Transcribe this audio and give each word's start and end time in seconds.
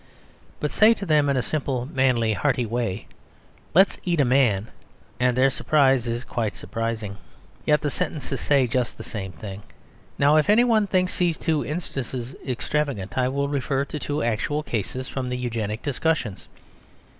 But 0.59 0.71
say 0.71 0.95
to 0.95 1.05
them, 1.05 1.29
in 1.29 1.37
a 1.37 1.43
simple, 1.43 1.85
manly, 1.85 2.33
hearty 2.33 2.65
way 2.65 3.05
"Let's 3.75 3.99
eat 4.03 4.19
a 4.19 4.25
man!" 4.25 4.71
and 5.19 5.37
their 5.37 5.51
surprise 5.51 6.07
is 6.07 6.23
quite 6.23 6.55
surprising. 6.55 7.17
Yet 7.67 7.81
the 7.81 7.91
sentences 7.91 8.41
say 8.41 8.65
just 8.65 8.97
the 8.97 9.03
same 9.03 9.31
thing. 9.31 9.61
Now, 10.17 10.37
if 10.37 10.49
anyone 10.49 10.87
thinks 10.87 11.19
these 11.19 11.37
two 11.37 11.63
instances 11.63 12.35
extravagant, 12.43 13.15
I 13.15 13.27
will 13.27 13.47
refer 13.47 13.85
to 13.85 13.99
two 13.99 14.23
actual 14.23 14.63
cases 14.63 15.07
from 15.07 15.29
the 15.29 15.37
Eugenic 15.37 15.83
discussions. 15.83 16.47